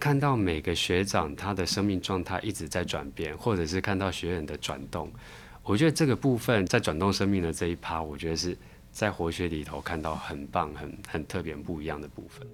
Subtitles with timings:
[0.00, 5.12] 看到每个学长他的生命状态一直在转变，或者是看到学员的转动，
[5.62, 8.56] 我觉得这个部分在转动生命的这一趴，我觉得是
[8.90, 12.48] 在活学里头看到很棒、很很特别、不一样的部分。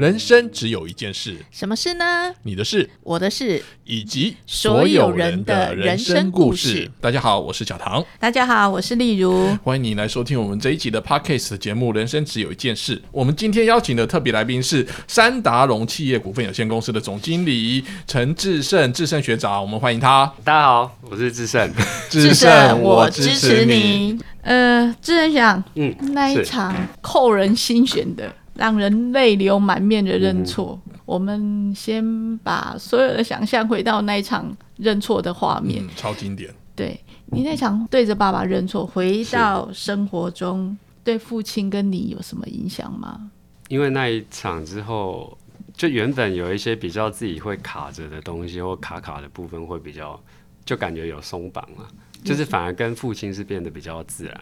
[0.00, 2.32] 人生只有一件事，什么事呢？
[2.44, 6.90] 你的事，我的事，以及所有人的人生故事。
[7.02, 12.96] 大家好，我是小唐，大家好，我是例如，欢迎你来收听我们这一集的 Podcast 节目《人生只有一件事》。
[13.12, 20.32] 我们今天邀请的特别来宾是三达龙企业股份有限公司的总经理陈志胜，志胜学长，我们欢迎他。
[20.42, 21.70] 大家好，我是志胜，
[22.08, 24.18] 志胜，我支持你。
[24.40, 28.34] 呃，志胜想，嗯，那一场扣人心弦的。
[28.54, 30.80] 让人泪流满面的认错。
[31.06, 36.54] 我们先把所有的想象回到那一场认错的画面，超经典。
[36.76, 43.30] 对你那场对着爸爸认错，回到生活中，对父亲跟你有什么影响吗？
[43.68, 45.36] 因为那一场之后，
[45.74, 50.18] 就原本有一些比较自己会卡着的东西，或卡卡的部分会比较，
[50.64, 51.88] 就感觉有松绑了，
[52.22, 54.40] 就是反而跟父亲是变得比较自然。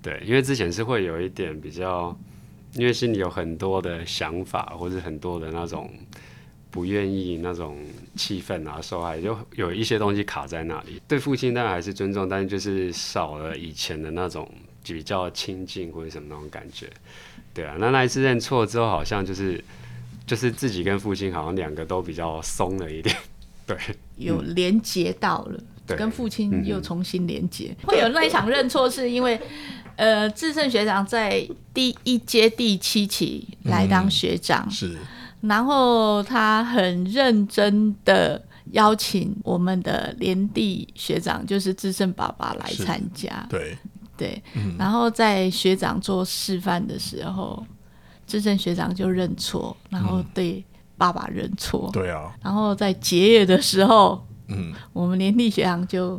[0.00, 2.16] 对，因为之前是会有一点比较。
[2.76, 5.90] 因为心里有很多的想法，或者很多的那种
[6.70, 7.78] 不愿意那种
[8.16, 11.00] 气愤啊、受害，就有一些东西卡在那里。
[11.08, 14.46] 对父亲当然还是尊重，但是就是少了以前的那种
[14.84, 16.86] 比较亲近或者什么那种感觉。
[17.54, 19.62] 对啊，那那一次认错之后，好像就是
[20.26, 23.16] 就是自己跟父亲好像两个都比较松了一点。
[23.66, 23.76] 对，
[24.16, 25.58] 有连接到了，
[25.96, 27.74] 跟父亲又重新连接。
[27.84, 29.40] 会有那一场认错，是因为。
[29.96, 34.96] 呃，志胜学长在第一阶第七期来当学长，是，
[35.40, 43.76] 然后他很认真的邀请我们的连弟学长，就是志胜爸爸来参加，对。
[44.18, 44.42] 对，
[44.78, 47.62] 然后在学长做示范的时候，
[48.26, 50.64] 志胜学长就认错，然后对
[50.96, 56.18] 爸爸认错，对啊，然后在结业的时候，嗯，我们连弟学长就。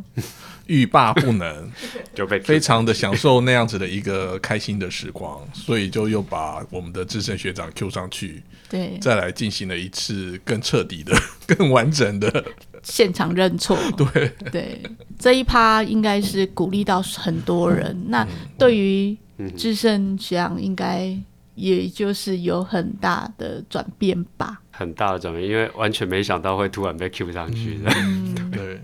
[0.67, 1.69] 欲罢不能，
[2.13, 11.13] 就被非常的享受那样子的一个开心的时光，所以就又把我们的资深学长 Q 上去，对，再来进行了一次更彻底的、
[11.47, 12.45] 更完整的
[12.83, 13.77] 现场认错。
[13.97, 14.81] 对对，
[15.17, 18.06] 这一趴应该是鼓励到很多人。
[18.07, 18.27] 那
[18.57, 19.17] 对于
[19.57, 21.17] 资深学长，应该
[21.56, 24.61] 也就是有很大的转变吧。
[24.77, 27.91] 很大的转变，因为完全没想到会突然被 Q 上去的。
[28.53, 28.79] 对，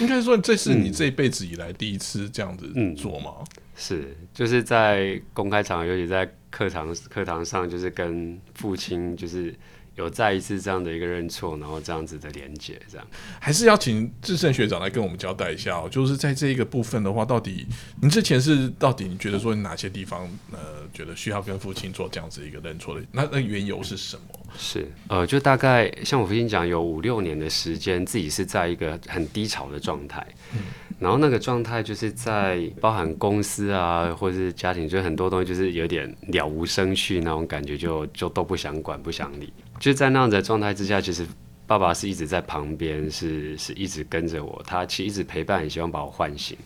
[0.00, 3.44] 应该说这是你这一辈子以来第一次这样子做吗？
[3.76, 9.54] 是，就是在公开场合，尤其在课堂课堂上，就是跟父亲就是。
[9.96, 13.06] 有再一次这样的一个认错，然后这样子的连接，这样
[13.38, 15.88] 还是要请志胜学长来跟我们交代一下哦。
[15.90, 17.66] 就是在这一个部分的话，到底
[18.00, 23.06] 您之前是到底你觉得说哪些地方呃，觉得需要跟父亲做这样子一个认错的？
[23.12, 24.22] 那那缘由是什么？
[24.56, 30.26] 是呃，就大概像我父亲讲，有五六年的时间，自己是在一个很低潮的状态。
[30.52, 30.60] 嗯。
[31.04, 39.52] 然后那个状态就是在包含公司啊，或者是家庭，就很多东西就是有点了无生趣那种感觉，就就都不想管，不想理。
[39.78, 41.26] 就在那样的状态之下，其实
[41.66, 46.56] 爸爸是一直在旁边，是是一直跟着我，他其实一直陪伴，希望把我唤醒。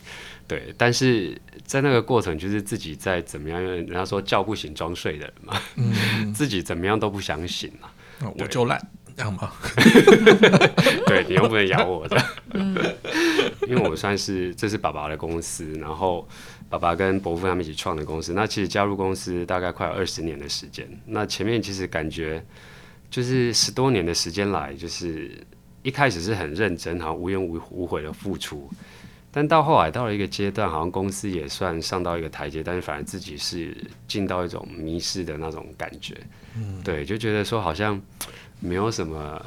[0.47, 5.61] 对，但是在那个过程，就是自己在怎么样，因为人家说叫不醒装睡的人嘛，
[6.33, 7.91] 自己怎么样都不想醒嘛，
[8.39, 8.81] 我就烂。
[9.17, 9.51] 这样吗？
[11.09, 12.17] 对 你又不能咬我的，
[13.67, 16.27] 因为我算是这是爸爸的公司，然后
[16.69, 18.33] 爸爸跟伯父他们一起创的公司。
[18.33, 20.89] 那其实加入公司大概快有二十年的时间。
[21.07, 22.45] 那前面其实感觉
[23.11, 25.37] 就是十多年的时间来，就是
[25.83, 28.71] 一开始是很认真，好像无怨无无悔的付出。
[29.31, 33.77] 但到后来到了一个阶段，好像公司也算上到一个台阶，但是反而自己是
[34.07, 36.17] 进到一种迷失的那种感觉。
[36.57, 38.01] 嗯，对，就觉得说好像。
[38.61, 39.41] 没有什么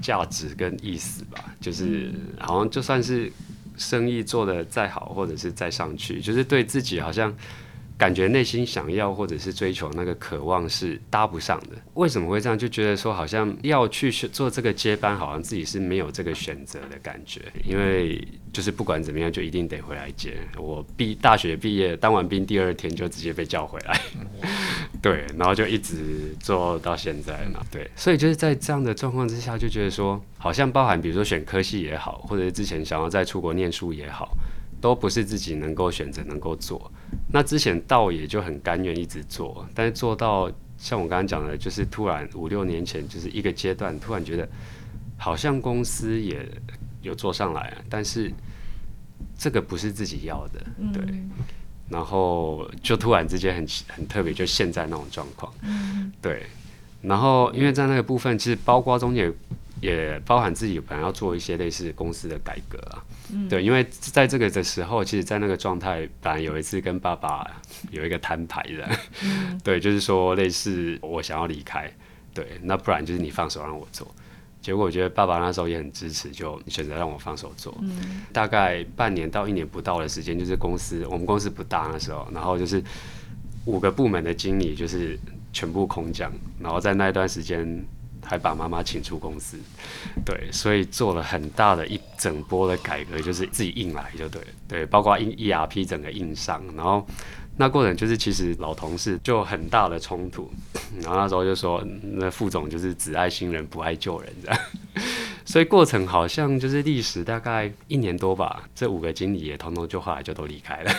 [0.00, 3.30] 价值跟意思吧，就是好像就算是
[3.76, 7.34] 生意做的再好，或者是再上去，就是对自己好像。
[7.96, 12.58] 感觉内心想要或者是追求那个渴望是搭不上的，为什么会这样？
[12.58, 20.36] 就觉得说好像要去做这个接班，好像自己是没有这个选择的感觉，因为就是不管怎么样，就一定得回来接。
[20.56, 24.00] 我毕大学毕业当完兵第二天就直接被叫回来，
[25.00, 34.36] 对，然后就一直做到现在嘛，对，所以就是在这样的状况之下，就觉得说好像包含比如说选科系也好，或者是之前想要再出国念书也好。
[34.80, 36.92] 都不是自己能够选择、能够做。
[37.32, 44.48] 那之前倒也就很甘愿一直做，但是做到像我刚刚讲的，就是突然五六年前就是一个阶段，突然觉得
[45.16, 46.46] 好像公司也
[47.02, 48.32] 有做上来，但是
[49.38, 50.60] 这个不是自己要的，
[50.92, 51.02] 对。
[51.88, 55.52] 然后就突然之间很很特别，就现在那种状况，
[56.22, 56.46] 对。
[57.02, 59.30] 然后因为在那个部分，其实包括中间
[59.80, 63.04] 也包含自己本来要做一些类似公司的改革啊，
[63.48, 63.62] 对。
[63.62, 67.46] 因为在这个的时候，其实，在那个状态，本来有一次跟爸爸
[67.90, 68.88] 有一个摊牌的，
[69.62, 71.92] 对，就是说类似我想要离开，
[72.32, 74.06] 对，那不然就是你放手让我做。
[74.62, 77.76] 结果我觉得爸爸那时候也很支持，就选择让我放手做。
[78.32, 82.82] 大概半年到一年不到的时间，就是公司我们公司不大那时候，然后就是
[83.66, 85.18] 五个部门的经理就是
[85.52, 87.84] 全部空降，然后在那一段时间
[88.24, 89.58] 还把妈妈请出公司，
[90.24, 97.06] 对，所以做了很大的一整波的改革，就是自己硬来就对，对，包括硬 ERP 整个硬上，然后。
[97.56, 100.50] 那过程就是其实老同事就很大的冲突，
[101.00, 104.60] 然后那时候就说那副总就是只爱新人不爱旧人这样，
[105.46, 110.92] 所以过程好像就是历时大概一年多吧，这五个经理也通通就后来就都离开了，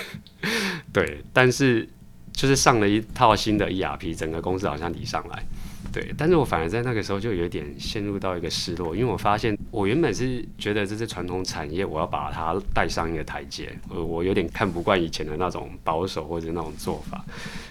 [0.93, 1.85] 对，但是
[2.31, 5.45] 就是上了一套新的 ERP，整个公司好像提上来。
[5.93, 17.23] 对，但是我反而在那个时候就有点陷入到一个失落，因为我发现我原本是觉得这是传统产业，我要把它带上一个台阶，呃，我有点看不惯以前的那种保守或者那种做法，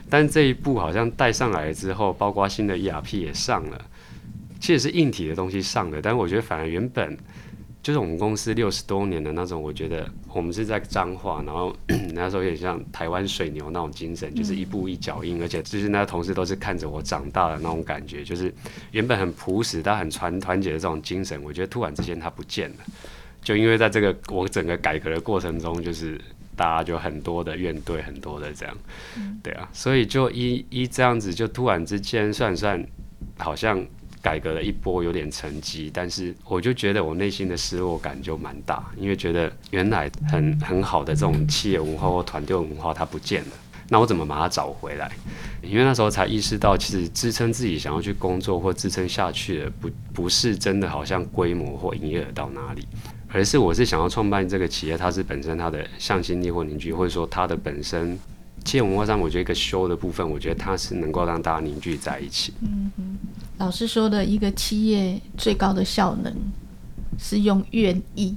[0.08, 3.84] 但这一步好像带上来了之后，包括新的 ERP 也上了，
[4.58, 7.19] 其实是硬体的东西上了，但是我觉得反而原本。
[7.84, 11.76] 就是我们公司六十多年的那种，我觉得我们是在彰化，然后
[12.14, 18.50] 那时候有点像台湾水牛那种精神，就是一步一脚印，而且就是那同事都是看着我长大的那种感觉，就是
[18.92, 22.76] 原本很朴实但很团团结的这种精神，我觉得突然之间它不见了，
[23.42, 26.19] 就因为在这个我整个改革的过程中，就是
[26.56, 28.75] 大家就很多的怨怼，很多的这样，
[29.42, 32.82] 对啊，所以就一一这样子，就突然之间算算
[33.37, 33.84] 好像。
[34.25, 43.50] 改革了一波，有点成绩，但是我就觉得我内心的失落感就蛮大，因为觉得原来很很好的这种企业文化或团队文化它不见了，
[43.91, 45.12] 那我怎么把它找回来？
[45.61, 52.88] 因为那时候才意识到，其实支撑自己想要去工作或支撑下去的，不不是真的好像规模或营业额到哪里，
[53.29, 58.19] 而是我是想要创办这个企业，它是本身它的向心力或凝聚，或者说它的本身
[58.64, 62.52] 企业文化上，我觉得一个修的部分，我觉得它是能够让大家凝聚在一起。
[62.62, 63.19] 嗯哼。
[63.58, 66.34] 老师说的一个企业最高的效能
[67.19, 68.34] 是用愿意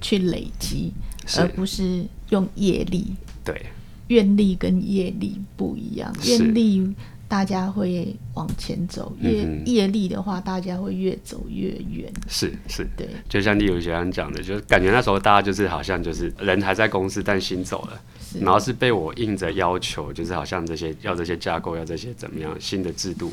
[0.00, 0.92] 去累积，
[1.36, 3.14] 而不是用业力。
[3.44, 3.66] 对，
[4.08, 6.10] 愿力跟业力不一样。
[6.24, 6.94] 愿力
[7.28, 12.12] 大家会往前走，业业力的话，大家会越走越远。
[12.28, 13.08] 是是，对。
[13.28, 18.00] 就像例如学长讲的，就是感觉那时候大家就是好像就是人还在公司，但心走了，
[18.40, 23.32] 然后是被我硬着要求，就是好像这些要这些架构，要这些怎么样新的制度。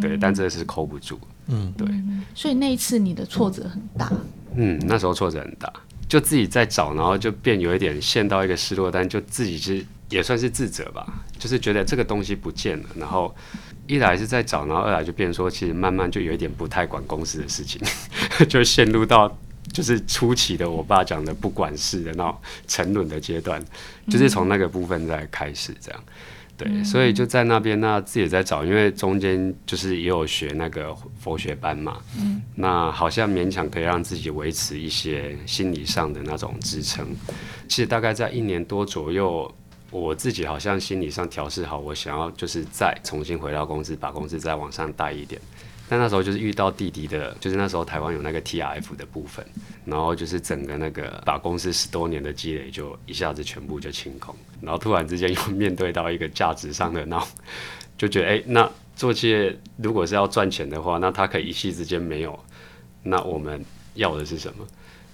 [0.00, 1.18] 对，但这是扣不住。
[1.46, 1.86] 嗯，对。
[2.34, 4.10] 所以那一次你的挫折很大。
[4.56, 5.72] 嗯，那时候挫折很大，
[6.08, 11.06] 就自己在找，然后就变有一点陷到一个失落，但就自己是也算是自责吧，
[11.38, 12.84] 就是觉得这个东西不见了。
[12.96, 13.34] 然后
[13.86, 17.80] 一来是在找，然后二来就变说，其实慢慢就有一点不太管公司的事情，
[18.48, 19.36] 就陷入到
[19.72, 22.36] 就是初期的我爸讲的不管事的那种
[22.68, 23.60] 沉沦的阶段，
[24.08, 26.04] 就是从那个部分在开始这样。
[26.56, 37.06] 对，所以就在那边，那自己也在找，因为中间就是也有学那个佛学班嘛，嗯，那好像勉强可以让自己维持一些心理上的那种支撑。
[37.68, 39.54] 其实大概在一年多左右，
[39.90, 45.40] 我自己好像心理上调试好，我想要就是再重新回到公司，把公司再往上带一点。
[45.88, 49.44] 但那时候就是遇到弟弟的，就是那时候台湾有那个 T R F 的部分，
[49.84, 57.22] 然后就是整个那个把公司十多年的积累就一下子全部就清空，然后突然之间又面对到一个价值上的那，
[57.96, 62.38] 就觉得哎，那做企业如果是要赚钱的话，那它可以一夕之间没有，
[63.02, 63.64] 那我们
[63.94, 64.66] 要的是什么？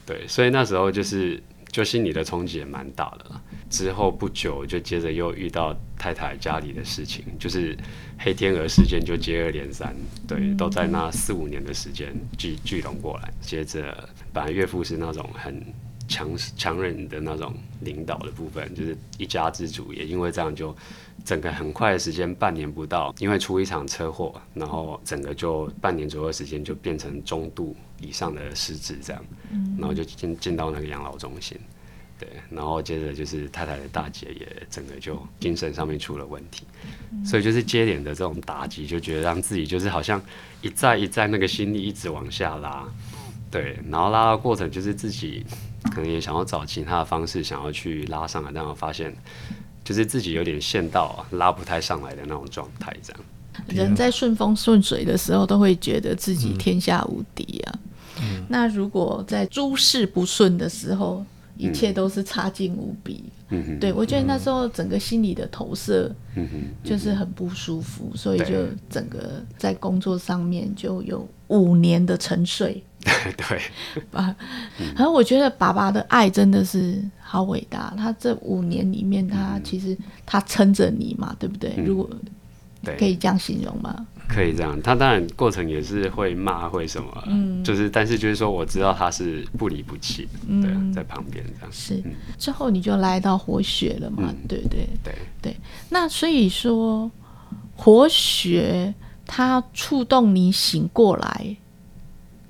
[0.07, 1.41] 对，所以那时候就是
[1.73, 3.25] 就心里的冲击也蛮大的。
[3.69, 7.76] 之后不久就接着又遇到太太家里的事情，就是
[8.19, 9.97] 黑天鹅事件就接二连三，
[10.29, 13.33] 对，都在那四五年的时间聚聚拢过来。
[13.41, 15.64] 接着本来岳父是那种很
[16.12, 20.76] 强强忍的那种领导的部分，就是一家之主，也因为这样就
[21.25, 29.25] 整个很快的时间，半年不到，因为出一场车祸，然后整个就半年左右的时间就变成中度以上的失智这样，
[29.78, 31.59] 然后就进进到那个养老中心。
[32.19, 36.64] 对，然后接着就是太太的大姐也整个就精神上面出了问题，
[37.25, 40.23] 所以就是接连的这种打击，就觉得让自己就是好像
[40.61, 42.87] 一再一再那个心力一直往下拉，
[43.50, 45.45] 对，然后拉的过程就是自己
[45.91, 49.15] 可能也想要找其他的方式想要去拉上来，但我发现
[49.85, 53.23] 就是自己有点陷到拉不太上来的那种状态，这样。
[53.69, 57.79] 人在顺风顺水的时候都会觉得自己天下无敌啊，
[58.49, 61.25] 那如果在诸事不顺的时候。
[61.69, 63.25] 一切都是差劲无比。
[63.54, 66.49] 嗯对我觉得那时候整个心理的投射，嗯
[66.83, 72.83] 就是很不舒服，所以就整个在工作上面就有五年的沉睡。
[73.37, 73.61] 对，
[74.12, 74.35] 啊，
[74.97, 77.92] 然后我觉得爸爸的爱真的是好伟大。
[77.97, 81.75] 他这五年里面，他其实他撑着你嘛，对不对？
[81.85, 82.09] 如果
[82.99, 84.07] 可以这样形容吗？
[84.29, 90.26] 可以这样，他当然过程也是会骂会什么，嗯，就是但是就是说我知道他是不离不弃，
[90.62, 91.73] 对，在旁边这样。
[91.73, 92.02] 是
[92.38, 94.35] 之后你就来到活血了嘛？
[94.49, 95.57] 对对对对。
[95.91, 97.11] 那所以说
[97.76, 98.95] 活血
[99.26, 101.57] 它触动你醒过来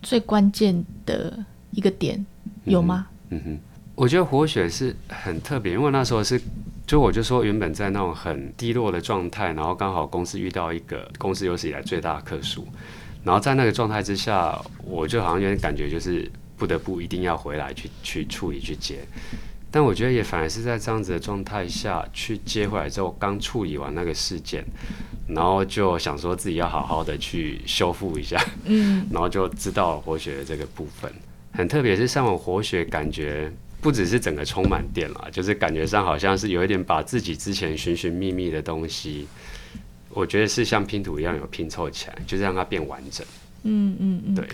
[0.03, 2.25] 最关键的一个点
[2.65, 3.07] 有吗？
[3.31, 3.59] 嗯哼，
[3.95, 6.41] 我觉得活血是很特别，因为那时候是。
[6.93, 12.69] 就我就说，原本在那种很低落的状态，然后刚好公司遇到一个公司有史以来最大的客数，
[13.25, 18.99] 然后在那个状态之下，我就好像有点感觉，就是不得不一定要回来去去处理去接。
[19.71, 24.63] 但我觉得也反而是在这样子的状态下去接回来之后，刚处理完那个事件，
[25.29, 31.11] 然后就想说自己要好好的去修复一下， 嗯，然后就知道活血的这个部分，
[31.55, 33.51] 很特别是上完活血感觉。
[33.83, 39.27] 不只是整个充满电了，就是感觉上好像是有一点把自己之前寻寻觅觅的东西，
[40.09, 43.27] 我觉得是像拼图一样有拼凑起来，就是让它变完整。
[43.65, 44.49] 嗯嗯嗯，对。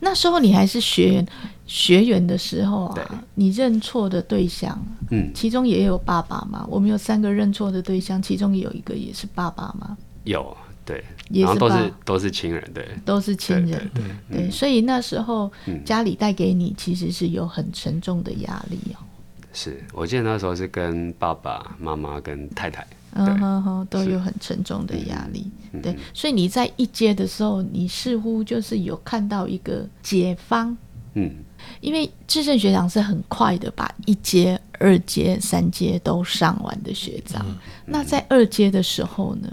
[0.00, 1.26] 那时候你还是学员
[1.66, 4.78] 学员的时候啊，你认错的对象，
[5.10, 6.66] 嗯，其中也有爸爸吗？
[6.68, 9.96] 我们有三个认错的对象，其中有一个也是爸爸吗？
[10.24, 10.56] 有。
[10.84, 13.90] 对，然后都是都是亲人，对，都是亲人，
[14.28, 15.50] 对对，所以那时候
[15.84, 19.00] 家里带给你其实是有很沉重的压力哦。
[19.52, 25.50] 是我记得那时候是跟爸爸妈妈跟太太，嗯哼哼，都有很沉重的压力。
[25.82, 30.76] 对，所以你在一阶的时候，你似乎就是有看到一个解方，
[31.14, 31.30] 嗯，
[31.80, 37.46] 因为智胜学长是很快的把一阶、二阶、三阶都上完的学长，
[37.86, 39.48] 那在二阶的时候呢？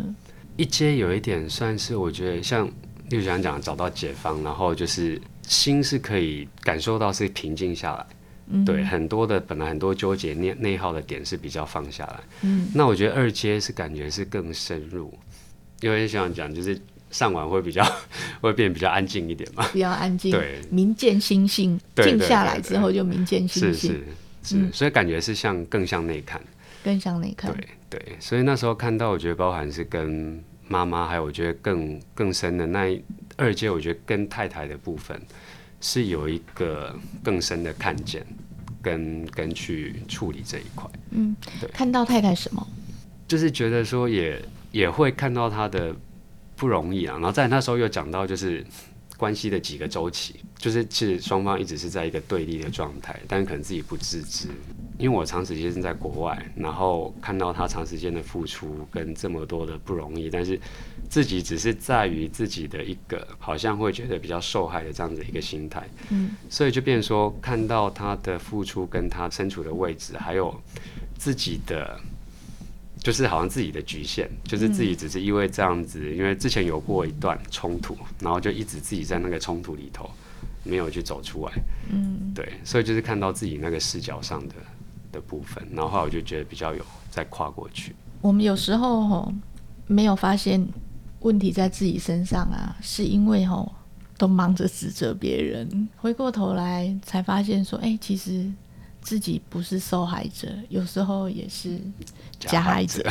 [0.61, 2.69] 一阶有一点算是，我觉得像
[3.09, 8.05] 六想讲找到解放，然后就是心是可以感受到是平静下来。
[8.53, 12.19] 嗯，对，很多的本来很多纠结内内耗的点是比较放下来。
[12.41, 15.11] 嗯，那我觉得二阶是感觉是更深入，
[15.79, 17.83] 因为想讲就是上完会比较
[18.39, 20.29] 会变比较安静一点嘛，比较安静。
[20.29, 23.91] 对，明见心性，静下来之后就明见心性。
[23.91, 24.03] 是
[24.43, 26.39] 是是，所以感觉是像更向内看。
[26.83, 33.01] 更向内看，对对，所以那时候看到，我觉得包含是跟妈妈，还有我觉得更更深的那
[33.37, 35.19] 二阶，我觉得跟太太的部分
[35.79, 38.25] 是有一个更深的看见，
[38.81, 40.89] 跟跟去处理这一块。
[41.11, 42.65] 嗯，对，看到太太什么？
[43.27, 44.41] 就是觉得说也
[44.71, 45.95] 也会看到她的
[46.55, 48.65] 不容易啊，然后在那时候又讲到就是
[49.17, 54.49] 关系的几个周期，就是其实双方一直是在一个对立的状态，但可能自己不自知。
[55.01, 60.59] 因为我长时间是在国外，然后看到他长时间的付出跟这么多的不容易，但是
[61.09, 70.55] 自己只是在于自己的一个好像会觉得比较受害的这样子一个心态，嗯，所以就变成说看到他的付出跟他身处的位置，还有
[71.17, 71.99] 自己的
[72.99, 80.07] 就是好像自己的局限，就是自己只是因为这样子，因为之前有过一段冲突，然后就一直自己在那个冲突里头
[80.63, 81.53] 没有去走出来，
[81.91, 84.53] 嗯，对，所以就是看到自己那个视角上的。
[85.11, 87.95] 的部分，然后我就觉得比较有再跨过去。
[88.21, 89.33] 我们有时候吼
[89.87, 90.65] 没有发现
[91.19, 93.71] 问题在自己身上啊，是因为吼
[94.17, 98.51] 都忙着指责别人，回过头来才发现说，哎，其实
[99.01, 101.79] 自己不是受害者，有时候也是
[102.39, 103.03] 加害者。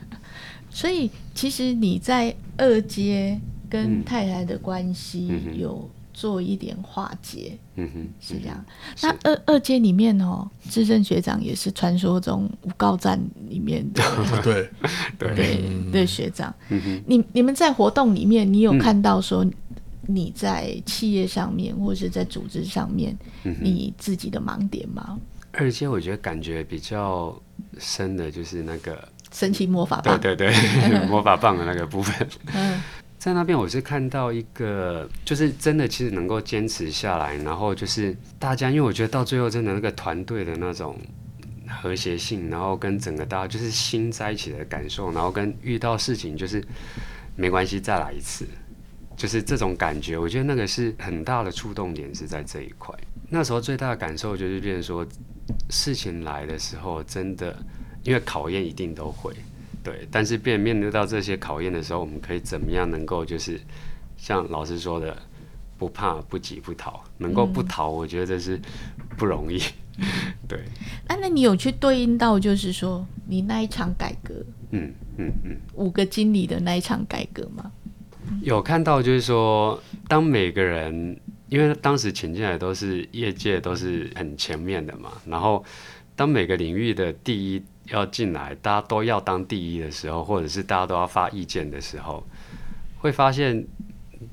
[0.70, 3.38] 所以其实你在二阶
[3.70, 5.88] 跟太太的关系有。
[6.10, 7.58] 做一点化解，嗯
[7.92, 8.64] 哼，是这样。
[9.02, 14.02] 那二二阶里面哦，资深学长也是传说中五告站里面的，
[14.42, 14.70] 对
[15.18, 15.60] 对
[15.92, 16.54] 对学长。
[16.70, 19.46] 嗯哼，你你们在活动里面，你有看到说
[20.06, 25.18] 你在企业上面或者是在组织上面，你自己的盲点吗？
[25.52, 27.34] 二阶我觉得感觉比较
[27.78, 32.28] 深的就是那个神奇魔法棒，对对对， 魔法棒的那个部分。
[32.54, 32.80] 嗯。
[33.28, 40.98] 在那边，我是看到一个，就是真的，其实能够坚持下来，然后就是大家，因为我觉得到最后，真的那个团队的那种
[41.68, 46.64] 和谐性，然后跟整个大家就是心在一起的感受，然后跟遇到事情就是
[47.36, 48.46] 没关系，再来一次，
[49.14, 52.94] 就是这种感觉，我觉得那个是很大的触动点是在这一块。
[53.28, 55.06] 那时候最大的感受就是，变成说
[55.68, 57.54] 事情来的时候，真的
[58.04, 59.34] 因为考验一定都会。
[59.82, 63.60] 对，但是面面对到这些考验的时候，我们可以怎么样能够就是
[64.16, 65.16] 像老师说的，
[65.78, 68.60] 不怕不急不逃，能够不逃，我觉得这是
[69.16, 69.60] 不容易。
[70.48, 70.58] 对。
[71.06, 74.34] 啊，那你有去对应到，就是说你那一场改革，
[74.70, 77.72] 嗯嗯嗯，五个经理的那一场改革吗？
[78.42, 81.18] 有看到，就是说，当每个人，
[81.48, 85.64] 因为当时请进来都是业界都是很前面的嘛，然后
[86.14, 92.26] 当每个领域的第一要进来，大家都要当第一的时候，或者是大家都要发意见的时候，
[92.98, 93.66] 会发现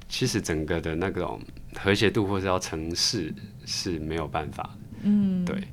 [0.08, 1.40] 其实整个的那种
[1.80, 3.34] 和谐度或是要成事
[3.66, 4.80] 是没有办法的。
[5.04, 5.68] 嗯，对，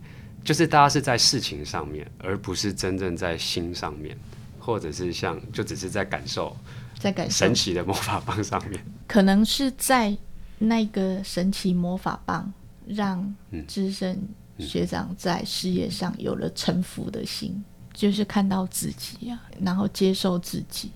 [0.45, 4.17] 就是大家是在事情上面，而不是真正在心上面，
[4.59, 6.57] 或者是像就只是在感受。
[6.99, 10.17] 在感受神奇的魔法棒上面，可能是在
[10.59, 12.53] 那个神奇魔法棒
[12.87, 13.35] 让
[13.67, 14.23] 资深
[14.57, 17.61] 学长在事业上有了臣服的心，
[17.93, 20.91] 就是看到自己啊，然后接受自己。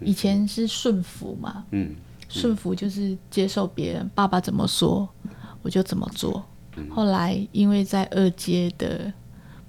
[0.00, 1.94] 以前是顺服嘛，嗯，
[2.28, 5.08] 顺服就是接受别人，爸爸怎么说
[5.62, 6.44] 我就怎么做。
[6.90, 9.12] 后来因为在二阶的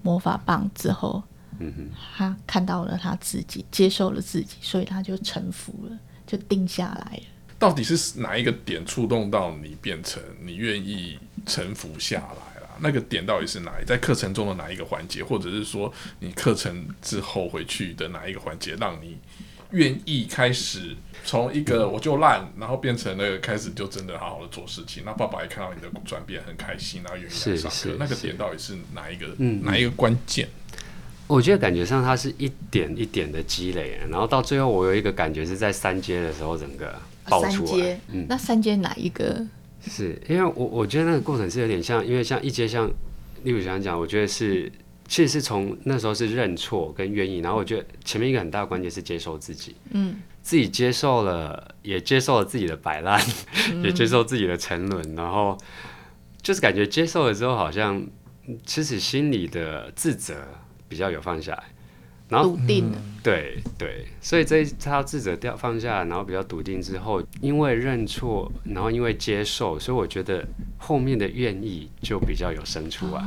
[0.01, 1.21] 魔法棒之后。
[1.61, 7.23] 嗯他看到了他自己，接受了自己，所以他就臣服了，就定下来了。
[7.57, 12.48] 到底是哪一个点触动到你，变成你愿意臣服下来了？
[12.81, 13.85] 那个点到底是哪里？
[13.85, 19.17] 在课程中的哪一个环节，或者是说你课程之后回去的哪一个环节，让你
[19.71, 25.03] 愿意开始从一个我就烂，然后变成那个开始就真的好好的做事情？
[25.05, 27.95] 那爸爸也看到你的转变，很开心，然后愿意来上课。
[27.99, 29.27] 那个点到底是哪一个？
[29.37, 30.47] 嗯哪一个关键？
[31.27, 37.99] 我觉得感觉上它是一点一点的积累，然后到最后我有一个感觉是在三阶的时候整个爆出来。
[38.07, 39.45] 嗯，那三阶哪一个？
[39.87, 42.89] 是因为我我觉得那个过程是有点像，因为像一阶像
[43.43, 44.71] 例如想讲，我觉得是
[45.07, 53.21] 其实是从那时候是认错跟愿意，然后我觉得前面一个很大的关键是接受自己，嗯，自己接受了，也接受了自己的摆烂，
[53.83, 55.57] 也接受自己的沉沦，然后
[56.41, 58.05] 就是感觉接受了之后，好像
[58.65, 60.35] 其实心里的自责。
[60.89, 61.63] 比较有放下来，
[62.29, 73.21] 然后笃定了对对，所以这他自责掉放下，然后比较笃定之后，因为认错，然后因为接受，所以我觉得后面的愿意就比较有生出来。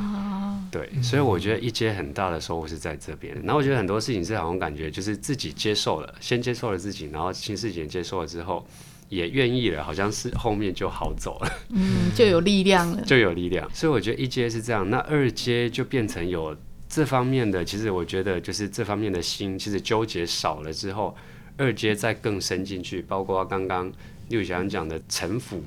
[0.70, 3.34] 对，所以我觉得一阶很大的收获是在这边。
[3.44, 8.66] 然后我觉得很多事情是好像感觉就是自己接受了，先接受了自己，然后新事情接受了之后，
[9.10, 11.52] 也愿意了，好像是后面就好走了。
[11.68, 13.68] 嗯， 就有力量了，就有力量。
[13.74, 16.56] 所以我觉得一阶是这样，那二阶就变成有。
[16.94, 21.16] 这方面的，其实我觉得就是这方面的心，其实纠结少了之后，
[21.56, 23.90] 二阶再更深进去，包括刚刚
[24.28, 25.62] 六翔讲的城府，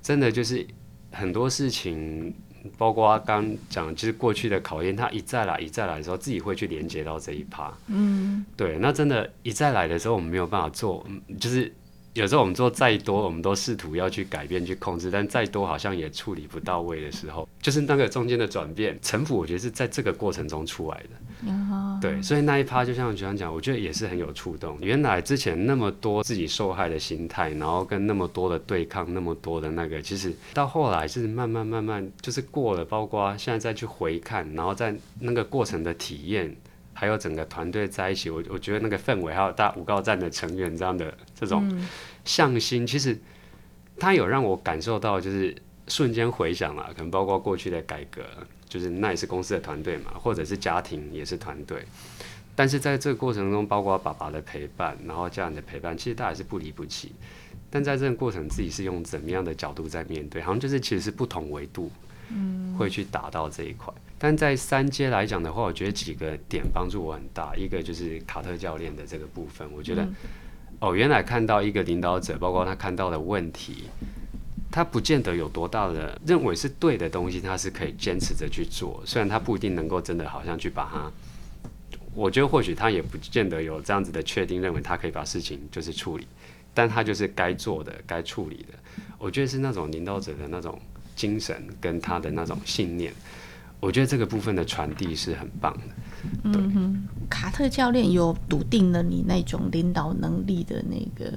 [0.00, 0.66] 真的就是
[1.12, 2.32] 很多事情，
[2.78, 7.70] 包括刚讲就是过去的考验，他一再来一再来的时候，自己会去连接到这一趴。
[7.88, 11.06] 嗯，对，那真的，一再来的时候，我们没有办法做，
[11.38, 11.70] 就是。
[12.14, 21.10] 有时候我们做再多，我们都试图要去改变、去控制，但再多好像也处理不到位的时候，就是那个中间的转变，城府我觉得是在这个过程中出来的。
[22.00, 24.78] 对，所以那一趴就像我刚讲，我觉得也是很有触动。
[24.80, 36.56] 原来之前那么多自己受害的心态，然后跟那么多的对抗，那么多的那个，其实到后来是慢慢慢慢就是过了，包括现在再去回看，然后在那个过程的体验。
[36.94, 41.68] 还有整个团队在一起，我我觉得那个氛围，还有大五高站的成员这样的这种
[42.24, 43.18] 向心，其实
[43.98, 45.54] 他有让我感受到，就是
[45.88, 48.22] 瞬间回想了，可能包括过去的改革，
[48.68, 51.84] 就是那也是公司的团队嘛，或者是家庭也是团队，
[52.54, 57.12] 但是在这个过程中，包括爸爸的陪伴，然后家人的陪伴，其实大家是不离不弃，
[57.70, 61.90] 但在这个过程，自己是用怎么样的角度在面对，好像就是其实是不同维度，
[62.30, 63.92] 嗯，会去达到这一块。
[64.18, 67.54] 但在三阶来讲的话，我觉得几个点帮助我很大。
[67.56, 70.06] 一个就是卡特教练的这个部分，我觉得
[70.80, 73.84] 哦，原来看到一个领导者，包括他看到的问题，
[74.70, 79.02] 他不见得有多大的认为是对的东西，他是可以坚持着去做。
[79.04, 81.12] 虽然他不一定能够真的好像去把它，
[82.14, 86.26] 我觉得或许他也不见得有这样子的确定，认为他可以把事情就是处理，
[86.72, 88.74] 但他就是该做的、该处理的。
[89.18, 90.80] 我觉得是那种领导者的那种
[91.14, 93.12] 精神跟他的那种信念。
[93.80, 95.80] 我觉得这个部分的传递是很棒的。
[96.44, 101.30] 嗯哼，卡特教练有笃定了你那种领导能力的那个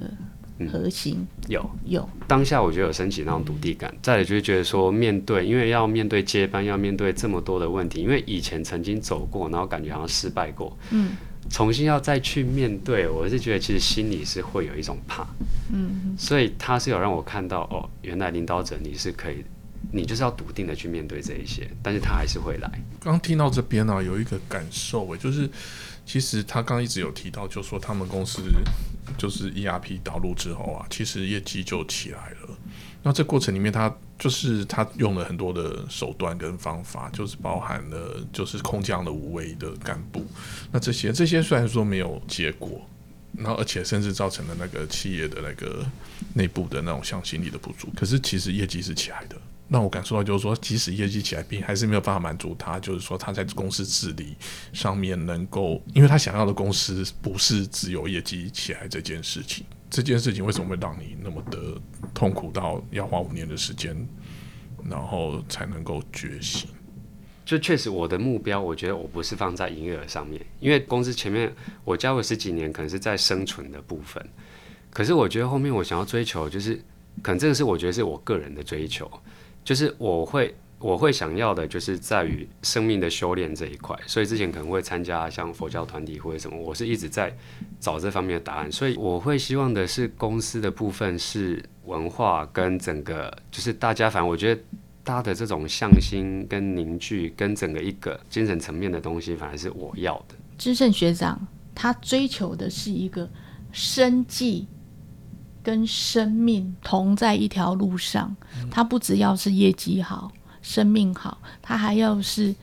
[0.72, 1.26] 核心。
[1.46, 3.94] 有有，当下我觉得有升起那种笃定感。
[4.00, 10.74] 再来就是觉得说，面对因为要面对接班，要面对这么多的问题，因为以前曾经走过，然后感觉好像失败过。
[10.90, 11.16] 嗯。
[11.50, 15.26] 重新要再去面对，我是觉得其实心里是会有一种怕。
[15.70, 16.14] 嗯。
[16.16, 19.44] 所以他是有让我看到，哦，原来领导者你是可以。
[19.90, 22.70] 你就是要笃定的去面对这一些，但是他还是会来。
[23.00, 25.48] 刚听到这边呢，有一个感受诶，就是
[26.04, 28.42] 其实他刚一直有提到，就说他们公司
[29.16, 32.58] 就是 ERP 导入之后啊，其实业绩就起来了。
[33.02, 40.26] 那这过程里面，他就是他用了很多的手段跟方法，就是包含了就是空降了五位的干部。
[40.72, 42.84] 那这些这些虽然说没有结果，
[43.32, 45.86] 然后而且甚至造成了那个企业的那个
[46.34, 49.36] 内部的那种向心力的不足，可是其实业绩是起来的。
[49.68, 54.34] 让我感受到就是说，即使业绩起来，并还是没有办法满足他，就是说他在公司治理
[54.72, 59.66] 上面能够，因为他想要的公司不是只有业绩起来这件事情。
[59.90, 61.80] 这件事情为什么会让你那么的
[62.12, 63.94] 痛苦到要花五年的时间，
[64.88, 66.68] 然后才能够觉醒？
[67.44, 71.50] 就确实我的目标，我觉得我不是放在营业额上面，因为公司前面
[71.84, 74.22] 我教了十几年，可能是在生存的部分。
[74.90, 76.74] 可是我觉得后面我想要追求，就是
[77.22, 79.10] 可能这个是我觉得是我个人的追求。
[79.68, 87.36] 就是我会我会想要的，就是在于生命的修炼这一块，所以之前可能会参加像佛教团体或者什么，我是一直在
[87.78, 88.72] 找这方面的答案。
[88.72, 94.62] 所以我会希望的是公司的部分是文化跟整个，就是大家反正我觉得
[95.04, 100.34] 他的这种向心跟凝聚跟整个一个精神层面的东西，反而是我要的。
[100.56, 103.28] 知胜学长他追求的是一个
[103.70, 104.66] 生计。
[105.68, 108.34] 跟生命同在一条路上，
[108.70, 112.54] 他不只要是业绩好、生命好，他还要是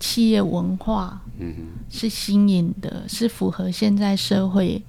[0.00, 1.54] 企业文化，嗯
[1.90, 4.82] 是新颖的，是符合现在社会，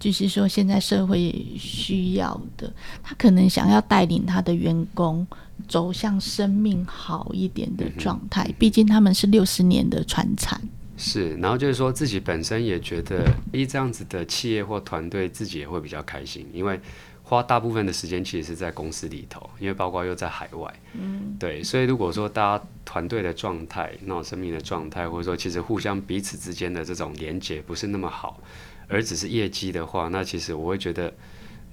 [0.00, 2.72] 就是说现在社会需要的。
[3.02, 5.26] 他可能想要带领他的员工
[5.68, 10.58] 走向生命好一点的状态，毕竟他们是六十年的传产。
[10.96, 16.80] 是，然后就是说自己本身也觉得，一这样子的企业或团队，自己也会比较开心，因为。
[17.28, 28.40] 花大部分的时间其实是在公司里头，因为包括又在海外，嗯，对，所以如果说大家团队的状态、那种生命的状态，或者说其实互相彼此之间的这种连接不是那么好，
[28.88, 31.12] 而只是业绩的话，那其实我会觉得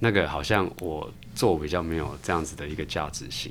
[0.00, 3.50] 那个好像我做比较没有这样子的一个价值性，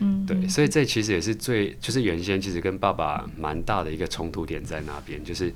[0.00, 5.50] 嗯，对，所以这其实也是最就是原先其实跟爸爸蛮大的一个冲突点在那边，就是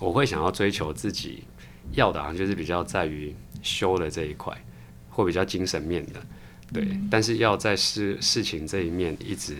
[0.00, 1.44] 我会想要追求自己
[1.92, 4.56] 要的，好像就是比较在于修的这一块。
[5.14, 6.20] 或比较精神面的，
[6.72, 9.54] 对，但是要在事事情这一面一直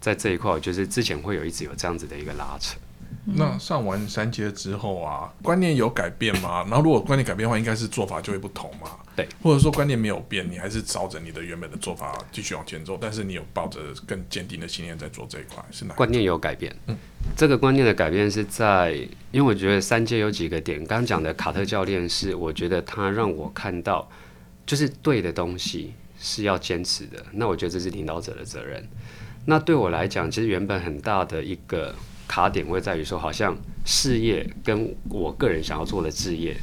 [0.00, 2.78] 在这一块，就是之前会有一直有这样子的一个拉扯。
[3.26, 6.62] 那上完三阶之后啊，观念有改变吗？
[6.62, 8.92] 然后如果观念改变的话，应该是做法就会不同嘛。
[9.14, 15.94] 对，或者说观念没有变，你还是照着你的原本的做法继续往前走，但是你有抱着更坚定的信念在做这一块，是哪？
[15.94, 16.74] 观念有改变。
[16.86, 16.96] 嗯，
[17.36, 18.94] 这个观念的改变是在，
[19.32, 24.08] 因为我觉得三阶有几个点，刚刚讲的卡特教练是，我觉得他让我看到。
[24.70, 28.80] 就是对的东西是要坚持的，那我觉得这是领导者的责任。
[29.44, 31.92] 那对我来讲，其实原本很大的一个
[32.28, 36.56] 卡点会在于说，好像事业跟我个人想要做的置业，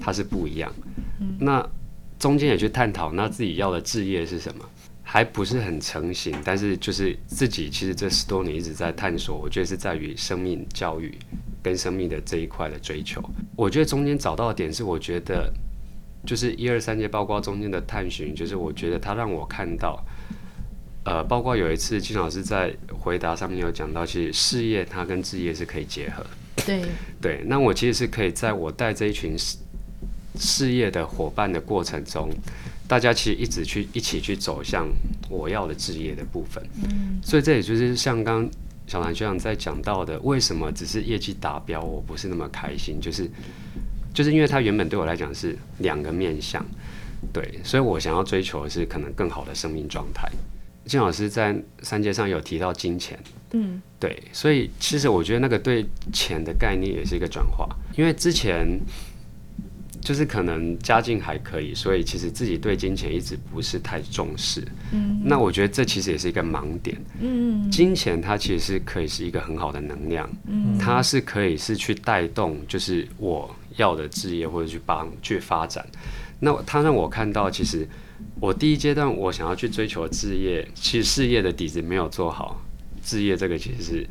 [0.00, 0.72] 它是不一样。
[1.38, 1.62] 那
[2.18, 4.64] 中间也去探讨，那自己要的置业是什么，
[5.02, 6.34] 还不是很成型。
[6.42, 11.14] 但是就是自己其实这十多年一直在探索，我觉得是在于生命教育
[11.62, 13.22] 跟生命的这一块的追求。
[13.54, 15.52] 我觉得中间找到的点是，我觉得。
[16.26, 20.04] 就是一二三节，包括中间的探寻，就是我觉得他让我看到，
[21.04, 26.24] 呃，包括有一次金老师在回答上面有讲到，其实事业它跟置业是可以结合。
[26.66, 26.82] 对
[27.22, 29.56] 对，那我其实是可以在我带这一群事
[30.36, 32.28] 事业的伙伴的过程中，
[32.86, 34.86] 大家其实一直去一起去走向
[35.30, 36.62] 我要的置业的部分。
[36.84, 38.46] 嗯，所以这也就是像刚
[38.86, 43.28] 小兰学长在讲到的，为什么只是业绩达标，我不是那么开心，就是。
[44.12, 46.64] 就是因为它原本对我来讲是两个面向，
[47.32, 50.28] 对，所以我想要追求的是可能更好的生命状态。
[50.86, 53.16] 金老师在三阶上有提到金钱，
[53.52, 58.66] 嗯，对，所以其实我觉得那个对钱的概念也是一个转化，因为之前
[60.00, 73.54] 就是可能家境还可以，所以其实自己对金钱一直不是太重视，嗯，那我觉得这其实也是一个盲点，嗯，金钱它其实是可以是一个很好的能量，嗯，它是可以是去带动，就是我。
[73.80, 75.84] 要的置业或者去帮去发展，
[76.40, 77.88] 那他让我看到，其实
[78.38, 82.60] 我第一阶段我想要去追求置业，其实事业的底子没有做好，
[83.02, 84.06] 置业这个其实是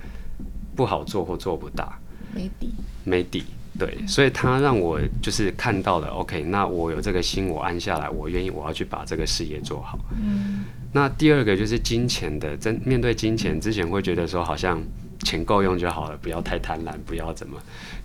[0.76, 2.00] 不好做或做不大，
[2.34, 3.44] 没底，没底，
[3.78, 10.00] 对，所以他让我就是看到了，OK，那我有这个心，我安下来，我愿意，我要去把这个事业做好。
[10.12, 14.82] 嗯，那第二个就是金钱的，真面对金钱之前会觉得说好像。
[15.24, 17.58] 钱够用就好了，不要太贪婪，不要怎么，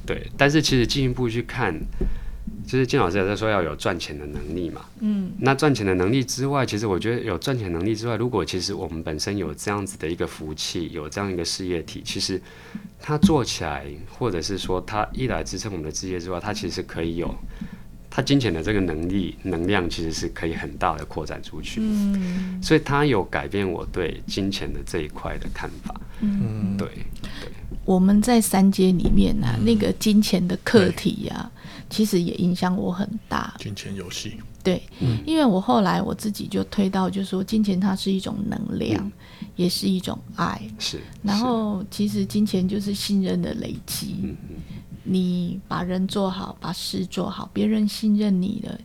[0.04, 0.30] 对。
[0.36, 1.74] 但是其实进一步去看，
[2.66, 4.84] 就是金老师也在说要有赚钱的能力嘛。
[5.00, 5.32] 嗯。
[5.38, 12.40] 那赚钱的能力之外，其实我觉得有赚钱能力之外，如果其实我们本身有这样子的一个福气，有这样一个事业体，其实
[13.00, 17.34] 它做起来，或者是说它一来支撑我们的事业之外，它其实可以有
[18.16, 26.86] 他金钱的这个能力能量其实是可以很大的扩展出去，嗯，所以他有改变我对金钱的这一块的看法，嗯，对
[27.20, 27.50] 对。
[27.84, 31.50] 我们在三阶里面呢，那个金钱的课题呀，
[31.90, 33.52] 其实也影响我很大。
[33.58, 34.80] 金钱游戏，对，
[35.26, 39.10] 因为我后来我自己就推到，就是说金钱它是一种能量，
[39.56, 41.00] 也是一种爱，是。
[41.20, 44.20] 然后其实金钱就是信任的累积。
[44.22, 44.56] 嗯嗯。
[45.04, 48.78] 你把人做好，把事做好，别人信任你了，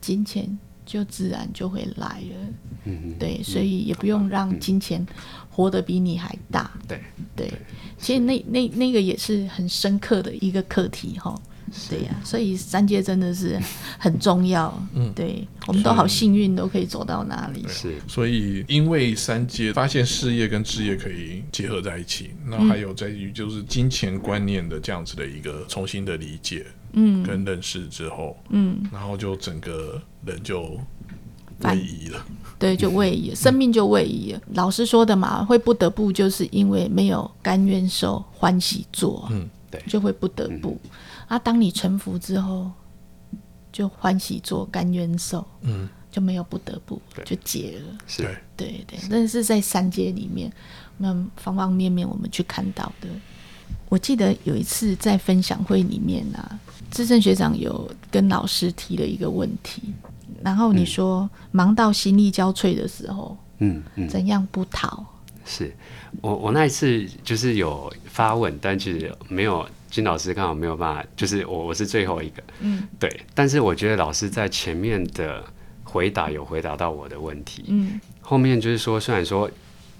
[0.00, 2.36] 金钱就自然就会来了。
[2.84, 5.04] 嗯对，所以也不用让金钱
[5.50, 6.70] 活得比你还大。
[6.86, 7.00] 对
[7.34, 7.52] 对，
[7.98, 11.34] 其实那那那个也是很深刻的一个课题哈。
[11.88, 13.60] 对呀，所以三阶真的是
[13.98, 14.72] 很重要。
[14.94, 17.64] 嗯，对，我们都好幸运，都可以走到哪里。
[17.68, 30.78] 是，所以因为三阶发现事业跟置业可以结合在一起，那还有在于就是金钱观念的这样子的一个重新的理解，嗯，跟认识之后，嗯，然后就整个人就
[31.60, 32.24] 位移了。
[32.58, 34.40] 对，就位移，生命就位移了。
[34.54, 40.80] 老师说的嘛，会不得不就是因为没有甘愿受，欢喜做，嗯，对，就会不得不。
[41.28, 42.70] 啊，当你臣服之后，
[43.72, 47.98] 就欢喜做，甘愿受，嗯，就没有不得不，就解了。
[48.06, 48.22] 是，
[48.56, 50.52] 对对，那是在三阶里面，
[50.98, 53.08] 那方方面面我们去看到的。
[53.88, 56.58] 我记得有一次在分享会里面啊，
[56.90, 59.92] 资深学长有跟老师提了一个问题，
[60.42, 65.04] 然后你说忙到心力交瘁的时候，嗯嗯，怎样不逃？
[65.44, 65.74] 是
[66.20, 69.68] 我我那一次就是有发问，但其实没有。
[69.90, 73.20] 金老师刚好没有办法，就是我我是最后一个，嗯，对。
[73.34, 75.42] 但是我觉得老师在前面的
[75.84, 78.00] 回答有回答到我的问题，嗯。
[78.20, 79.50] 后面就是说，虽然说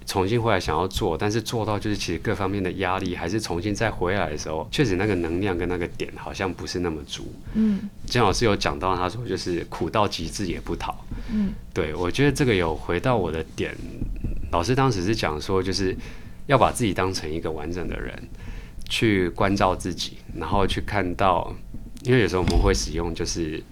[0.05, 7.89] 重新回来想要做，但是做到就是其实各方面的压力，还是重新再回来的时候，确实那个能量跟那个点好像不是那么足，嗯。
[8.07, 10.95] 金老师有讲到，他说就是苦到极致也不逃，
[11.33, 11.53] 嗯。
[11.73, 13.75] 对我觉得这个有回到我的点，
[14.51, 15.97] 老师当时是讲说，就是
[16.47, 18.23] 要把自己当成一个完整的人。
[18.89, 21.55] 去关照自己，然后去看到，
[22.03, 23.63] 因为有时候我们会使用就是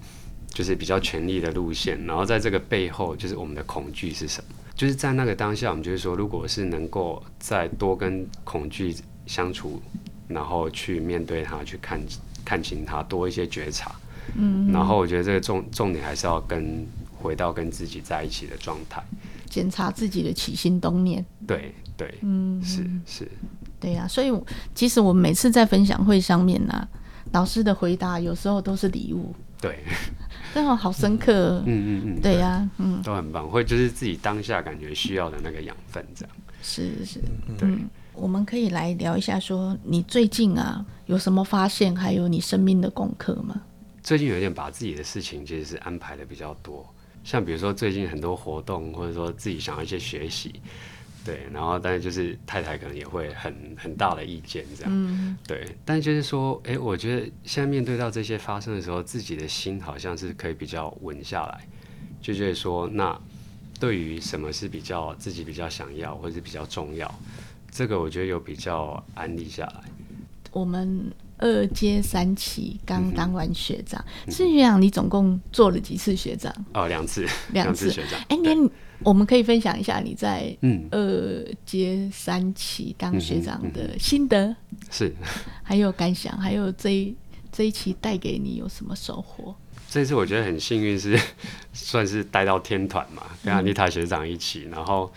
[0.49, 4.55] 就是比较权力的路线，然后在这个背后，就是我们的恐惧是什么？
[4.75, 8.93] 就是在那个当下，我们就是说，如果是能够再多跟恐惧
[9.25, 9.81] 相处，
[10.27, 12.01] 然后去面对它，去看
[12.43, 13.95] 看清它，多一些觉察，
[14.35, 16.85] 嗯，然后我觉得这个重重点还是要跟
[17.17, 19.01] 回到跟自己在一起的状态，
[19.49, 23.31] 检查自己的起心动念，对对，嗯，是是。
[23.79, 24.31] 对呀，所以
[24.73, 26.87] 其实我们每次在分享会上面呢，
[27.31, 29.33] 老师的回答有时候都是礼物。
[29.61, 29.79] 对，
[30.53, 31.63] 真的好深刻。
[31.65, 36.35] 嗯嗯嗯，对呀，嗯，都很棒，会就是自己当下感觉需要的那个养分，这样。
[36.61, 37.19] 是是，
[37.57, 37.69] 对。
[38.13, 43.61] 我们可以来聊一下，说你最近啊有什么发现，还有你生命的功课吗？
[44.01, 46.87] 最近有点把自己的事情其实是安排的比较多，
[47.23, 50.61] 像比如说最近很多活动，或者说自己想要一些学习。
[51.25, 61.67] 对，然后但是就是太太可能也会很很大的意见这样，对，但就是说，哎，我觉得现在面对到这些发生的时候，自己的心好像是可以比较稳下来，
[62.21, 63.19] 就觉得说，那
[63.79, 67.11] 对于什么是比较自己比较想要或者是比较重要，
[67.71, 69.81] 这个我觉得有比较安利下来。
[70.51, 76.53] 我们二阶三期刚当完学长，是学长，你总共做了几次学长？
[76.73, 78.21] 哦，两次，两次学长。
[79.03, 80.55] 我们可以分享一下你在
[80.91, 84.55] 二阶三期当学长的心得，
[84.89, 85.13] 是，
[85.63, 87.15] 还有感想，还有这一
[87.51, 89.55] 这一期带给你有什么收获？
[89.89, 91.19] 这次我觉得很幸运，是
[91.73, 95.11] 算是带到天团嘛，跟阿妮塔学长一起，然后。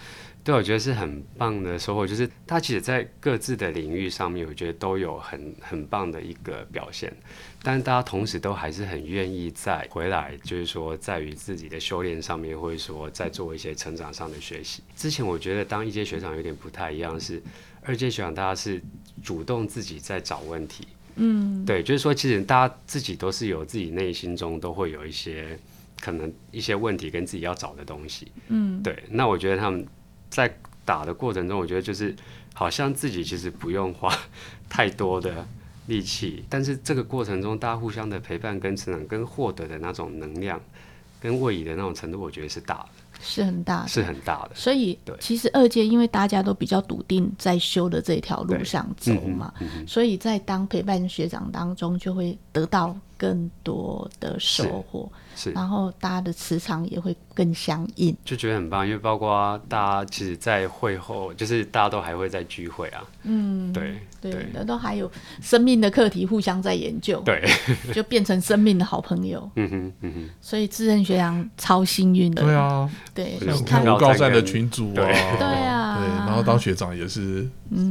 [0.48, 7.14] 对，我觉得是很棒的收获，就是他其实，在各自的领域上面，我觉得都有很很棒的一个表现。
[7.62, 14.82] 但是大家同时都还是很愿意再回来，就是说，在于自己的修炼上面，或者说在做一些成长上的学习。
[14.96, 17.42] 之前我觉得当一阶学长有点不太一样，是
[17.82, 18.80] 二阶学长大家是
[19.22, 20.88] 主动自己在找问题。
[21.16, 25.58] 嗯，对，就是说，其实大家自己都是有自己内心中都会有一些
[26.00, 28.32] 可能一些问题跟自己要找的东西。
[28.48, 29.86] 嗯，对，那我觉得他们。
[30.30, 32.14] 在打的过程中，我觉得就是
[32.54, 34.12] 好像自己其实不用花
[34.68, 35.46] 太多的
[35.86, 40.60] 力气，但是这个过程中大家互相的陪伴跟成长跟获得的那种能量
[41.20, 42.88] 跟位移的那种程度，我觉得是大的。
[43.20, 44.50] 是很大的，是很大的。
[44.54, 49.52] 所以，其实二阶因为大家都比较笃定在修的这条路上走嘛，
[49.88, 55.10] 所以在当陪伴学长当中，就会得到更多的收获。
[55.36, 58.84] 是，然后大家的磁场也会更相应，就觉得很棒。
[58.84, 63.04] 因为包括大家其实，在会后，就是大家都还会在聚会啊。
[63.22, 65.08] 嗯，对对，那都还有
[65.40, 67.40] 生命的课题互相在研究，对，
[67.94, 69.48] 就变成生命的好朋友。
[69.54, 72.42] 嗯哼嗯哼，所以智仁学长超幸运的。
[72.42, 75.06] 对啊，对，看到高赞的群主啊，
[75.38, 77.48] 对啊，对，然后当学长也是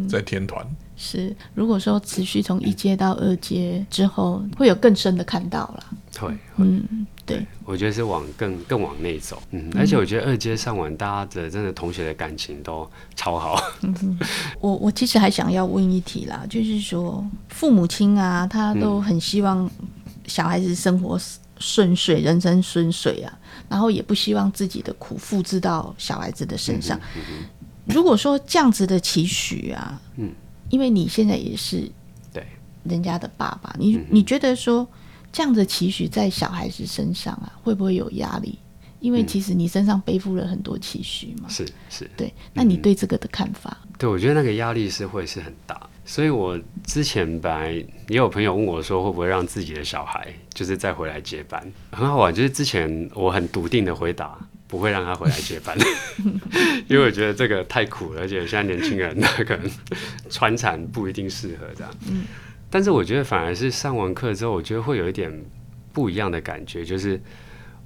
[0.07, 0.65] 在天团。
[0.95, 5.83] 是，如果说持续从一阶到二阶之后，会有更深的看到了。
[6.19, 9.39] 会，嗯，对，我觉得是往更更往内走。
[9.51, 13.61] 嗯，而且我觉得二阶上完，大家的真的同学的感情都超好。
[13.83, 14.19] 嗯
[14.59, 19.69] 我我其实还想要问一题啦，就是说父母亲啊，他都很希望
[20.25, 21.19] 小孩子生活
[21.59, 23.31] 顺遂，人生顺遂啊，
[23.69, 26.99] 然后也不希望自己的苦复制到小孩子的身上。
[27.87, 30.31] 如果说这样子的期许啊，嗯。
[30.69, 31.89] 因为你现在也是
[32.33, 32.45] 对
[32.83, 34.85] 人家的爸爸，你你觉得说
[35.31, 38.59] 这样的期许在小孩子身上啊，会不会有压力？
[38.99, 41.47] 因为其实你身上背负了很多期许嘛。
[41.47, 42.33] 是是，对。
[42.53, 43.77] 那你对这个的看法？
[43.97, 45.79] 对，我觉得那个压力是会是很大。
[46.03, 47.71] 所以我之前本来
[48.09, 51.65] 也有朋友问我说，会不会让自己的小孩就是再回来接班？
[51.91, 54.37] 很好玩，就是之前我很笃定的回答。
[54.67, 55.77] 不会让他回来接班，
[56.87, 59.69] 因为我觉得这个太苦了，而且现在年轻人他可能
[60.29, 61.93] 穿产不一定适合这样。
[62.09, 62.23] 嗯，
[62.69, 65.31] 但是我觉得反而是上完课之后，我觉得会有一点
[65.93, 67.19] 不一样的感觉，就是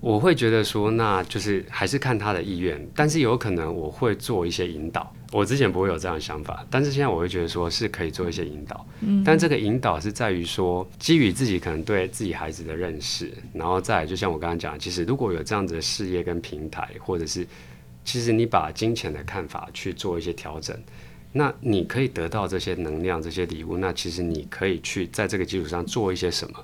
[0.01, 5.13] 我会觉得说，那就是还是看他的意愿，但是有可能我会做一些引导。
[5.31, 17.45] 我之前不会有这样的想法，但是现在我会觉得说是可以做一些引导，嗯，但这个引导是在于说基于自己可能对自己孩子的认识，然后再就像我刚刚讲，其实如果有这样子的事业跟平台，或者是
[18.03, 20.75] 其实你把金钱的看法去做一些调整，
[21.31, 26.59] 那你可以得到这些能量、这些礼物，那其实你可以去在这个基础上做一些什么。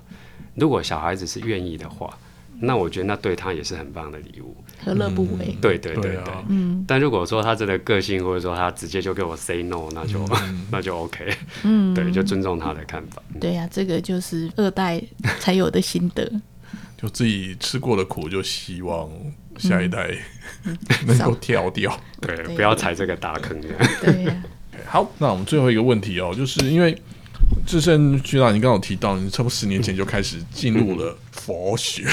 [0.56, 2.18] 如果小孩子是愿意的话。
[2.60, 5.56] 那我觉得那对他也是很棒的礼物，何乐不为？
[5.60, 6.84] 对对对对，嗯。
[6.86, 10.24] 但如果说他真的个性，或者说他直接就给我 say no，那就
[10.70, 13.22] 那就 OK，嗯，对，就尊重他的看法。
[13.40, 15.02] 对呀，这个就是二代
[15.40, 16.30] 才有的心得。
[17.00, 19.08] 就自己吃过的苦，就希望
[19.56, 20.10] 下一代
[21.06, 23.60] 能够跳掉，对，不要踩这个大坑。
[23.60, 24.26] 对。
[24.86, 26.96] 好，那我们最后一个问题哦，就是因为。
[27.66, 31.16] 智胜局长，你刚刚有提到，你差不多十年前就开始进入了
[31.48, 32.04] 佛学，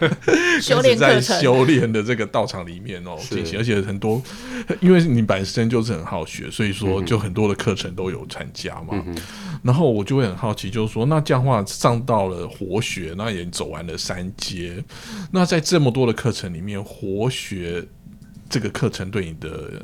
[0.60, 4.22] 修炼在修炼的这个道场里面哦进行，而且很多，
[4.80, 9.02] 因为你本身就是很好学，所以说就很多的课程都有参加嘛。
[9.62, 14.84] 然后我就会很好奇，就是说，那这样的话上到了活学，那也走完了三阶，
[15.30, 17.82] 那在这么多的课程里面，活学
[18.50, 19.80] 这个课程对你的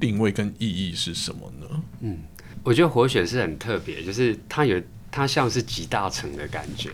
[0.00, 1.82] 定位跟意义是什么呢？
[2.00, 2.18] 嗯。
[2.64, 6.90] 我觉得活学是很特别，就是它有它像是集大成的感觉，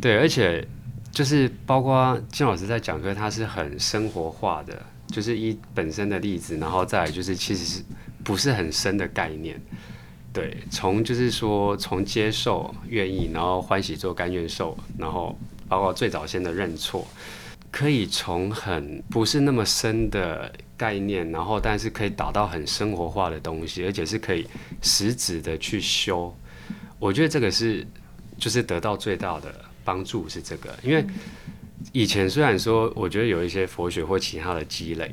[0.00, 0.66] 对，而且
[1.10, 7.82] 就是包括金老师在讲课，它是很生活化的，就是一本身的例子，然后再来就是其实是
[8.22, 9.60] 不是很深的概念，
[10.32, 15.36] 对，从就是说从接受、愿意，然后欢喜做、甘愿受，然后
[15.68, 17.06] 包括最早先的认错。
[17.70, 24.46] 可以从很不是那么深的概念，然后但是可以达到很生活化的东西，而且是可以
[24.80, 26.34] 实质的去修。
[26.98, 27.86] 我觉得这个是
[28.38, 29.54] 就是得到最大的
[29.88, 31.02] 帮助是这个，因为
[31.92, 35.10] 以前虽然说我觉得有一些佛学或其他的积累，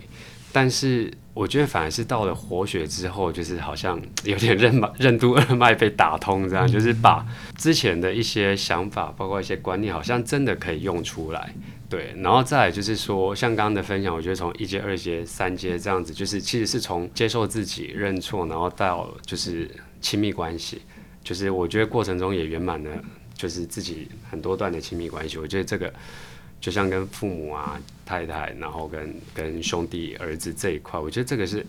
[0.51, 7.25] 但是我觉得反而是到了活学之后，就是好像有点任脉任督二脉被打通，这样 就是把
[7.57, 11.53] 之前的一些想法，包括一些观念，好像真的可以用出来。
[11.88, 19.69] 对，然后再来就是说，像刚刚的分享，我觉得从一阶、二阶、三阶这样子，就是其实是从接受自己、认错，然后到就是
[20.01, 20.81] 亲密关系，
[21.23, 22.89] 就是我觉得过程中也圆满了，
[23.36, 25.38] 就是自己很多段的亲密关系。
[25.38, 25.93] 我觉得这个
[26.60, 31.63] 就像跟父母啊、太太，然后跟跟兄弟、儿子这一块，我觉得这个是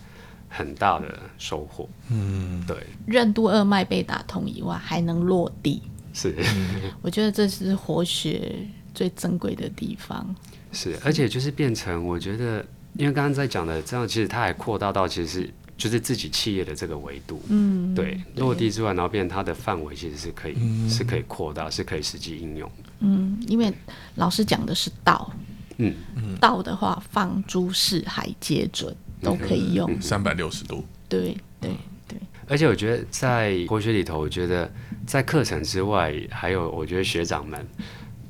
[0.48, 1.86] 很大的收获。
[2.10, 2.76] 嗯，对，
[3.06, 5.82] 任督二脉被打通以外，还能落地，
[6.14, 6.34] 是，
[7.02, 8.66] 我觉得这是活血。
[8.96, 10.34] 最珍贵的地方
[10.72, 22.90] 是，而且就是变成，我觉得，因为刚刚在讲的这样，其实它还扩大到，其实是就是自己企业的这个维度，嗯，对，落地之外，然后变它的范围其实是可以是可以扩大，是可以实际应用的。
[23.00, 23.72] 嗯，因为
[24.14, 25.32] 老师讲的是道，
[25.78, 25.94] 嗯
[26.40, 30.84] 道的话，放诸四海皆准，都可以用三百六十度。
[31.08, 31.70] 对对
[32.08, 32.18] 对。
[32.48, 34.72] 而且我觉得在国学里头，我觉得
[35.06, 37.66] 在课程之外，还有我觉得学长们。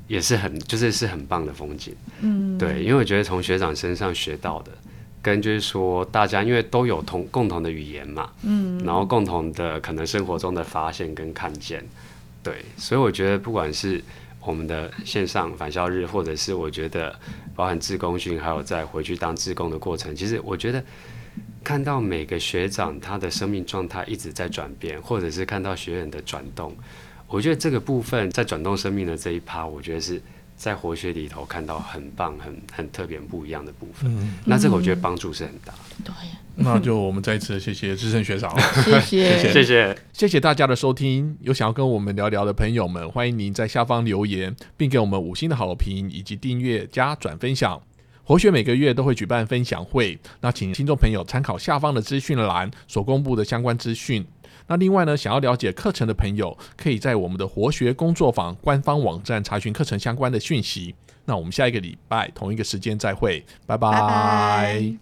[0.07, 4.71] 也是很，就是是很棒的风景，嗯，对，因为我觉得从学长身上学到的，
[5.27, 11.83] 跟就是说大家因为都有同共同的语言嘛，嗯，然后共同的可能生活中的发现跟看见，
[12.41, 14.01] 对，所以我觉得不管是
[14.39, 17.13] 我我们的线上返校日，或者是我觉得
[17.53, 20.81] 包含自工训，还有在回去当自工的过程，其实我觉得
[21.65, 26.73] 看到每个学长他的生命状态一直在转变，或者是看到学员的转动，
[27.27, 30.21] 我觉得这个部分在转动生命的这一趴，我觉得是。
[30.57, 34.11] 在活学里头看到很棒、很很特别、不一样的部分，
[34.43, 35.71] 那这个我觉得帮助是很大。
[36.03, 36.11] 对，
[36.55, 38.51] 那就我们再一次谢谢志胜学长，
[38.81, 41.37] 谢谢谢谢谢谢大家的收听。
[41.41, 47.79] 有想要跟我们聊聊的朋友们，欢迎您在下方留言，并给我们五星的好评以及订阅加转分享。
[48.23, 54.25] 活学每个月都会举办分享会，那请听众朋友参考下方的资讯栏所公布的相关资讯。
[54.67, 60.93] 那另外呢，想要了解课程的朋友，可以在我们的活学工作坊官方网站查询课程相关的讯息。
[61.25, 64.93] 那我们下一个礼拜同一个时间再会，拜拜。